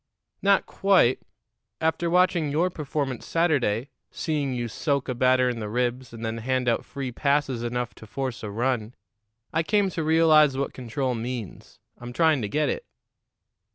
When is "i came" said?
9.53-9.91